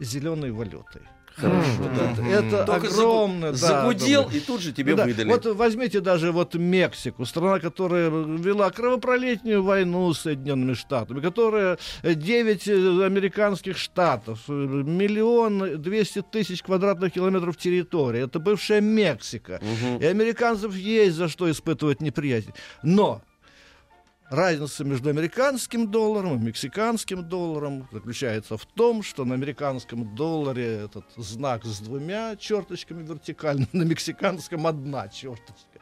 [0.00, 1.02] зеленой валютой.
[1.36, 2.28] Хорошо, Это, да.
[2.28, 3.50] это Только огромно.
[3.50, 5.28] да, загудел, и тут же тебе Да, выдали.
[5.28, 12.68] Вот возьмите даже вот Мексику, страна, которая вела кровопролитную войну с Соединенными Штатами, которая 9
[13.04, 18.22] американских штатов, э, миллион двести тысяч квадратных километров территории.
[18.24, 19.60] Это бывшая Мексика.
[20.00, 22.52] И американцев есть за что испытывать неприязнь.
[22.82, 23.22] Но
[24.34, 31.04] разница между американским долларом и мексиканским долларом заключается в том, что на американском долларе этот
[31.16, 35.73] знак с двумя черточками вертикально, на мексиканском одна черточка.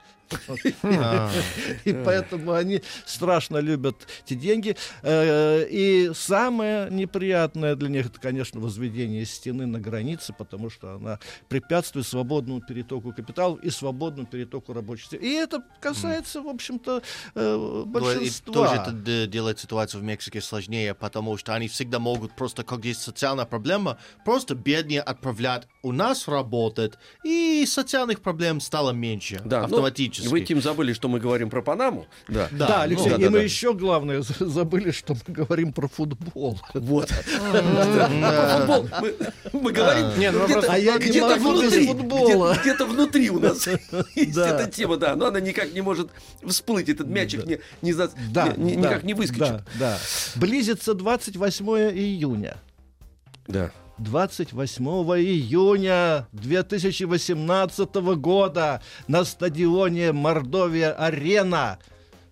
[1.85, 4.77] И поэтому они страшно любят эти деньги.
[5.03, 11.18] Э, И самое неприятное для них, это, конечно, возведение стены на границе, потому что она
[11.49, 15.21] препятствует свободному перетоку капиталов и свободному перетоку рабочих сил.
[15.21, 17.03] И это касается, в общем-то,
[17.35, 18.53] э, ну, и большинства.
[18.55, 23.03] тоже это делает ситуацию в Мексике сложнее, потому что они всегда могут просто, как есть
[23.03, 29.77] социальная проблема, просто беднее отправлять у нас работать, и социальных проблем стало меньше Да, ну,
[30.24, 30.30] автоматически.
[30.32, 32.06] Вы, Тим, забыли, что мы говорим про Панаму.
[32.28, 32.48] Да.
[32.50, 33.44] Да, Да, Алексей, ну, и да, мы да.
[33.44, 36.58] еще, главное, забыли, что мы говорим про футбол.
[36.74, 37.08] Вот.
[37.08, 40.78] Про футбол мы- говорим Не, ну где-то- вопрос- А
[41.38, 41.87] внутри.
[42.62, 43.66] Где-то внутри у нас
[44.14, 45.16] есть эта тема, да.
[45.16, 46.11] Но она никак не может
[46.46, 46.88] всплыть.
[46.88, 47.44] Этот мячик
[48.56, 49.40] никак не выскочит.
[49.40, 49.98] Да, да.
[50.37, 52.56] Близится 28 июня.
[53.48, 53.70] Да.
[54.03, 61.79] 28 июня 2018 года на стадионе Мордовия-Арена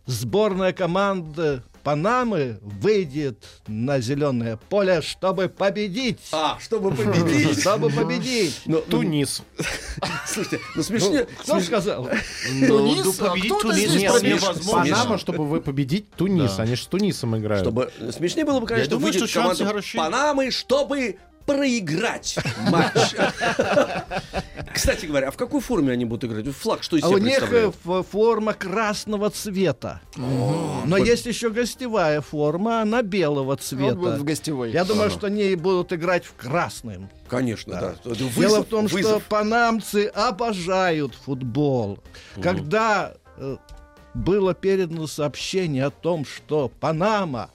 [0.06, 6.18] сборная команды Панамы выйдет на зеленое поле, чтобы победить.
[6.30, 7.58] А, чтобы победить.
[7.60, 8.60] Чтобы победить.
[8.66, 9.42] Ну, ну, Тунис.
[10.26, 11.26] Слушайте, ну смешнее.
[11.38, 12.10] Кто сказал?
[12.52, 13.04] Ну, Тунис?
[13.06, 14.42] ну, А победить кто-то Тунис здесь вполне победит.
[14.42, 14.94] возможно.
[14.94, 16.58] Панама, чтобы вы победить Тунис.
[16.58, 17.64] Они же с Тунисом играют.
[17.64, 19.80] Чтобы смешнее было бы, конечно, выйдет команда.
[19.94, 21.16] Панамы, чтобы
[21.54, 22.36] проиграть
[22.70, 23.14] матч.
[24.72, 26.46] Кстати говоря, а в какой форме они будут играть?
[26.54, 27.74] Флаг что из А у себя них э, представляет?
[27.84, 30.00] ф- форма красного цвета.
[30.16, 34.24] Но есть еще гостевая форма, она белого Вот будет в цвета.
[34.24, 34.70] гостевой.
[34.72, 37.10] Я думаю, что они будут играть в красном.
[37.28, 38.14] Конечно, да.
[38.14, 41.98] Дело в том, что панамцы обожают футбол.
[42.40, 43.56] Когда э,
[44.14, 47.50] было передано сообщение о том, что Панама,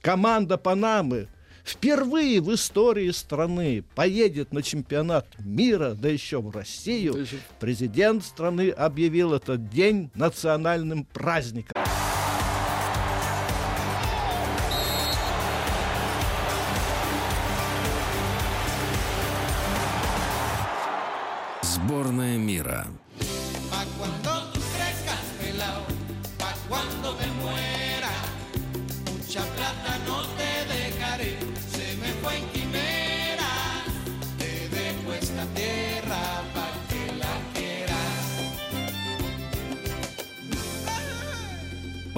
[0.00, 1.28] команда Панамы,
[1.64, 7.26] впервые в истории страны поедет на чемпионат мира, да еще в Россию,
[7.58, 11.82] президент страны объявил этот день национальным праздником.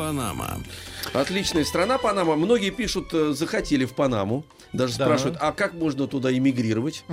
[0.02, 0.58] Панама.
[1.12, 2.34] Отличная страна Панама.
[2.34, 4.44] Многие пишут, э, захотели в Панаму.
[4.72, 5.04] Даже Да.
[5.04, 7.04] спрашивают, а как можно туда эмигрировать?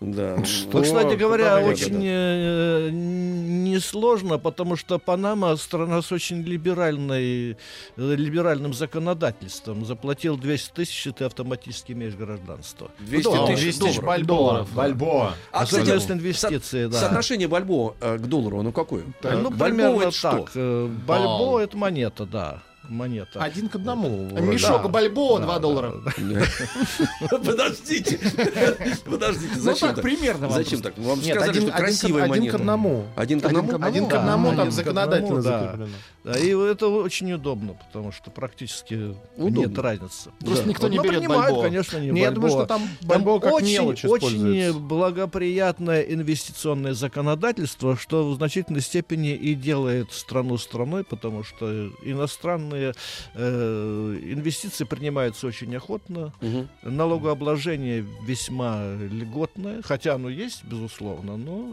[0.00, 0.36] Да.
[0.70, 1.98] Вот, кстати говоря, Куда очень да.
[2.02, 7.56] э, несложно, потому что Панама страна с очень либеральной, э,
[7.96, 9.84] либеральным законодательством.
[9.84, 12.90] Заплатил 200 тысяч, и ты автоматически имеешь гражданство.
[13.00, 14.04] 200 Да, тысяч 200 долларов.
[14.04, 14.58] бальбоа.
[14.58, 14.66] Да.
[14.76, 15.34] Бальбоа.
[15.52, 16.98] А, кстати, инвестиции, со- да.
[17.00, 19.02] Соотношение бальбоа э, к доллару, ну какое?
[19.22, 20.30] Э, Ну, Бальбоа примерно это что?
[20.32, 20.50] так.
[20.54, 22.62] Э, Бальбоа это монета, да.
[22.88, 23.40] Монета.
[23.42, 24.28] Один к одному.
[24.40, 24.88] Мешок Да.
[24.88, 25.92] бальбоа Да, 2 да, доллара.
[27.30, 28.18] Подождите.
[29.04, 30.02] Подождите, Ну зачем так, так?
[30.04, 30.96] примерно Зачем так?
[30.98, 32.56] Вам же Нет, сказали, один, что красивая один к монета.
[32.56, 33.04] одному.
[33.16, 33.84] Один к одному?
[33.84, 35.88] Один к одному там законодательно закреплено.
[36.24, 39.58] Да, и это очень удобно, потому что практически Удобно.
[39.68, 40.30] нет разницы.
[40.40, 40.70] Просто Да.
[40.70, 41.62] никто не Ну, берет принимают, бальбоа.
[41.62, 42.78] конечно, не я думаю, что бальбоа.
[42.78, 50.12] там бальбоа как очень, мелочь очень благоприятное инвестиционное законодательство, что в значительной степени и делает
[50.12, 56.68] страну страной, потому что иностранные э, инвестиции принимаются очень охотно, Мгм.
[56.82, 61.72] налогообложение весьма льготное, хотя оно есть, безусловно, но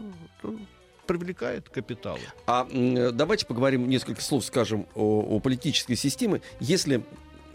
[1.06, 2.20] привлекает капиталы.
[2.46, 6.40] А м, давайте поговорим, несколько слов скажем о, о политической системе.
[6.60, 7.02] Если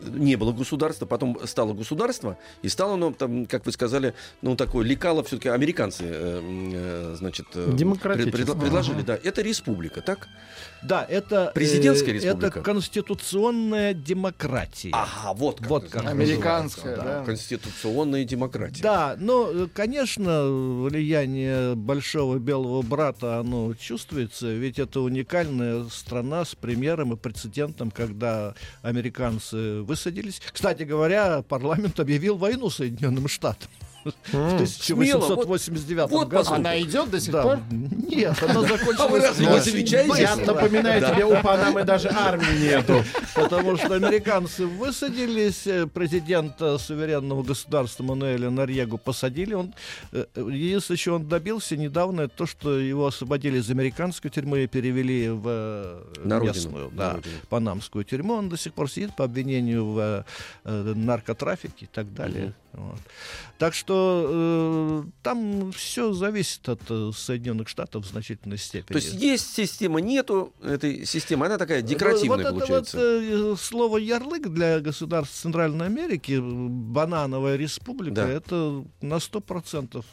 [0.01, 4.85] не было государства, потом стало государство, и стало оно, там, как вы сказали, ну, такое
[4.85, 6.41] лекало все-таки американцы, э,
[6.73, 8.45] э, значит, э, Демократическое.
[8.45, 9.19] пред- предложили, да.
[9.21, 10.27] Это республика, так?
[10.81, 12.59] Да, это Президентская э, республика?
[12.59, 14.91] Это конституционная демократия.
[14.93, 15.69] Ага, вот как.
[15.69, 17.03] Вот как Американская, да.
[17.03, 17.25] да.
[17.25, 18.81] Конституционная демократия.
[18.81, 26.55] Да, но, э, конечно, влияние большого белого брата, оно чувствуется, ведь это уникальная страна с
[26.55, 30.41] примером и прецедентом, когда американцы высадились.
[30.53, 33.69] Кстати говоря, парламент объявил войну Соединенным Штатам
[34.03, 36.49] в Смело, вот- 1889 вот году.
[36.51, 37.43] Она идет до сих Да.
[37.43, 37.59] пор?
[37.71, 40.21] Нет, она закончилась А вы разве не очень замечаете?
[40.21, 43.03] Я напоминаю тебе, у Панамы даже армии нету.
[43.35, 49.53] Потому что американцы высадились, э, президента суверенного государства Мануэля Нарьегу посадили.
[49.53, 49.73] Он,
[50.11, 54.63] э, э, единственное, чего он добился недавно, это то, что его освободили из американской тюрьмы
[54.63, 57.33] и перевели в э, На родину, местную, на да, родину.
[57.49, 58.33] панамскую тюрьму.
[58.35, 60.25] Он до сих пор сидит по обвинению в
[60.65, 62.53] э, наркотрафике и так далее.
[62.73, 62.99] Вот.
[63.57, 68.99] Так что э, там все зависит от э, Соединенных Штатов в значительной степени.
[68.99, 72.97] То есть есть система, нету этой системы, она такая декоративная вот получается.
[72.97, 78.27] это вот э, слово ярлык для государств Центральной Америки, э, банановая республика, Да.
[78.29, 80.05] это на сто процентов.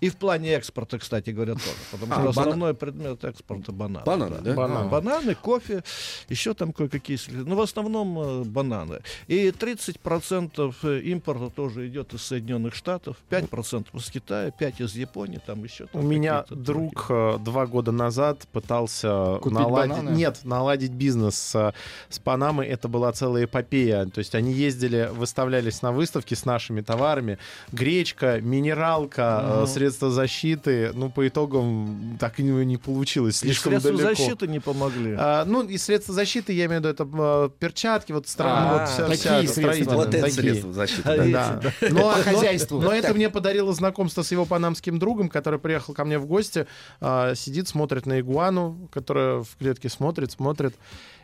[0.00, 1.66] И в плане экспорта, кстати говоря, тоже.
[1.92, 4.04] Потому А, что бана- основной предмет экспорта бананы.
[4.04, 4.54] Бананы, да?
[4.54, 4.88] Бананы.
[4.90, 5.82] Бананы, кофе,
[6.28, 7.16] еще там кое-какие.
[7.16, 9.00] сл- Ну, в основном э, бананы.
[9.28, 15.62] И 30% импорта тоже идет из Соединенных Штатов, 5% из Китая, 5% из Японии, там
[15.64, 15.84] еще.
[15.84, 19.96] У там меня какие-то друг э, два года назад пытался Купить наладить...
[19.96, 20.16] бананы?
[20.16, 21.74] Нет, наладить бизнес с,
[22.08, 22.66] с Панамой.
[22.68, 24.06] Это была целая эпопея.
[24.06, 27.38] То есть они ездили, выставлялись на выставке с нашими товарами.
[27.72, 29.66] Гречка, минералка, э, Мгм.
[29.66, 30.90] средства защиты.
[30.94, 33.36] Ну, по итогам так и не, не получилось.
[33.42, 34.14] И Слишком средства далеко.
[34.14, 35.14] защиты не помогли.
[35.18, 38.78] А, ну, и средства защиты, я имею в виду, это э, перчатки, вот, стра- А,
[38.78, 39.60] вот вся, такие вся средства.
[39.62, 40.40] строительная, Вот это такие.
[40.42, 41.02] средство защиты.
[41.08, 41.60] А да.
[41.94, 42.00] Да.
[42.00, 42.80] Но, По но- хозяйству.
[42.80, 46.66] но это мне подарило знакомство с его панамским другом, который приехал ко мне в гости,
[47.00, 50.74] а, сидит, смотрит на игуану, которая в клетке смотрит, смотрит.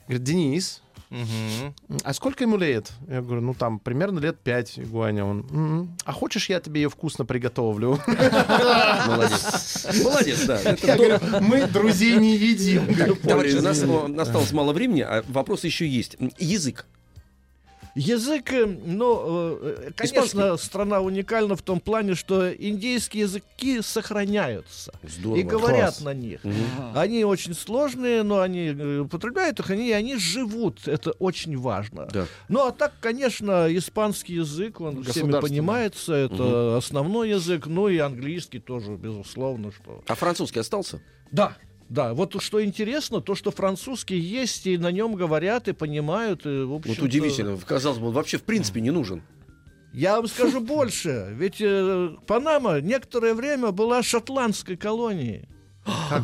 [0.07, 0.83] Говорит, Денис,
[2.03, 2.91] а сколько ему лет?
[3.09, 5.25] Я говорю, ну там примерно лет пять игуане.
[5.25, 7.99] Он, «М, а хочешь, я тебе ее вкусно приготовлю?
[9.07, 9.87] Молодец.
[10.03, 10.61] Молодец, да.
[10.83, 12.87] Я говорю, мы друзей не едим.
[13.23, 13.83] Товарищи, у нас
[14.27, 16.17] осталось мало времени, а вопрос еще есть.
[16.39, 16.87] Язык.
[17.99, 25.37] Язык, э, ну, э, конечно, страна уникальна в том плане, что индейские языки сохраняются Здорово.
[25.37, 26.01] и говорят Класс.
[26.03, 26.45] на них.
[26.45, 26.93] Мгм.
[26.95, 30.87] Они очень сложные, но они э, употребляют их, они, они живут.
[30.87, 32.07] Это очень важно.
[32.13, 32.27] Да.
[32.49, 38.61] Ну, а так, конечно, испанский язык, он всеми понимается, это основной язык, ну и английский
[38.61, 40.05] тоже, безусловно, что...
[40.07, 41.03] А французский остался?
[41.33, 41.57] Да,
[41.89, 46.65] да, вот что интересно, то, что французский есть, и на нем говорят, и понимают, и,
[46.65, 47.59] в Вот удивительно.
[47.59, 49.23] Казалось бы, он вообще в принципе не нужен.
[49.95, 55.49] Я вам скажу больше, ведь э, Панама некоторое время была шотландской колонией.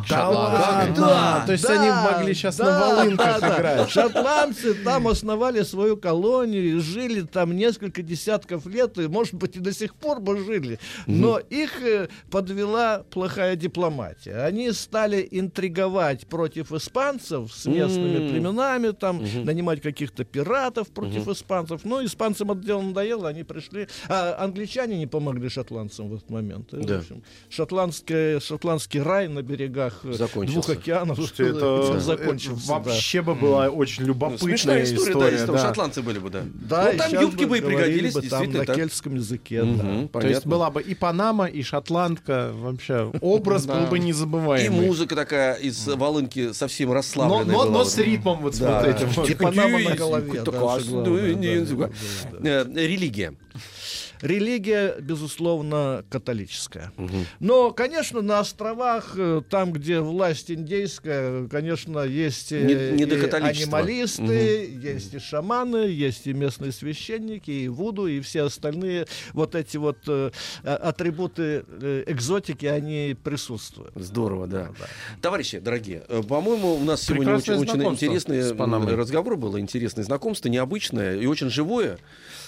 [0.09, 0.95] Да ладно.
[0.95, 3.55] Да, То есть Да, они могли сейчас на да, волынках да, да.
[3.57, 3.89] играть.
[3.89, 9.59] Шотландцы там основали свою колонию и жили там несколько десятков лет, и, может быть, и
[9.59, 10.79] до сих пор бы жили.
[11.07, 14.37] Но их э, подвела плохая дипломатия.
[14.45, 18.29] Они стали интриговать против испанцев с местными М.
[18.29, 21.81] племенами, там, нанимать каких-то пиратов против испанцев.
[21.85, 23.87] Ну, испанцам это дело надоело, они пришли.
[24.09, 26.71] А англичане не помогли шотландцам в этот момент.
[26.73, 26.99] И, в Да.
[26.99, 30.53] общем, шотландское, шотландский рай на берегу берегах э, Закончился.
[30.53, 32.67] двух океанов Слушайте, что это э, закончился.
[32.67, 32.73] да.
[32.79, 35.31] вообще бы была очень Ну, любопытная Смешная история, да, история.
[35.33, 35.61] если там да.
[35.61, 36.43] шотландцы были бы, да.
[36.53, 38.75] Да, Ну, и там юбки бы и пригодились, бы там действительно, на так.
[38.75, 39.61] кельтском языке.
[39.61, 39.65] да.
[39.67, 40.51] Мгм, То есть понятно.
[40.51, 42.51] была бы и Панама, и шотландка.
[42.53, 44.87] Вообще образ был бы И незабываемый.
[44.87, 48.81] музыка такая из волынки совсем расслабленная но, с ритмом вот с Да.
[48.81, 49.23] вот этим.
[49.23, 50.41] И Панама на голове.
[50.43, 51.87] да, ну, да, да,
[52.31, 52.49] да, да.
[52.49, 53.33] Э, Религия.
[54.21, 56.91] Религия, безусловно, католическая.
[57.39, 63.15] Но, конечно, на островах, э, там, где власть индейская, конечно, есть э, Не- не до
[63.15, 69.55] и анималисты, есть и шаманы, есть и местные священники, и вуду, и все остальные вот
[69.55, 70.31] эти вот э,
[70.63, 73.93] а- атрибуты э, экзотики, они присутствуют.
[73.95, 74.71] Здорово, да.
[75.21, 80.49] Товарищи, дорогие, э, по-моему, у нас сегодня очень, Прекрасное очень интересный разговор было, интересное знакомство,
[80.49, 81.97] необычное и очень живое.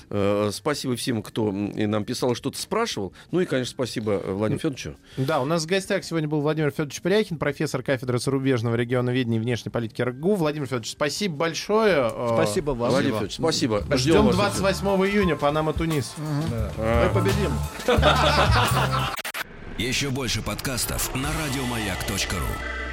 [0.09, 3.13] Э, Спасибо всем, кто нам писал, что-то спрашивал.
[3.31, 4.95] Ну и, конечно, спасибо э, Владимиру Федоровичу.
[5.17, 9.37] Да, у нас в гостях сегодня был Владимир Федорович Пряхин, профессор кафедры зарубежного региона ведения
[9.37, 10.35] и внешней политики РГУ.
[10.35, 12.09] Владимир Федорович, спасибо большое.
[12.11, 12.89] Э, Спасибо вам.
[12.91, 13.83] Владимир Федорович, спасибо.
[13.95, 14.35] Ждем вас.
[14.35, 16.13] 28 июня, Панама, Тунис.
[16.17, 17.51] Мы победим.
[19.77, 22.86] Еще больше подкастов на радиомаяк.ру.